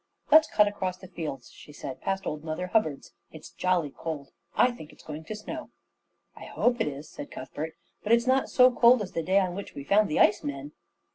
[0.31, 3.13] "Let's cut across the fields," she said, "past old Mother Hubbard's.
[3.31, 4.31] It's jolly cold.
[4.55, 5.69] I think it's going to snow."
[6.35, 7.75] "I hope it is," said Cuthbert.
[8.01, 10.71] "But it's not so cold as the day on which we found the ice men."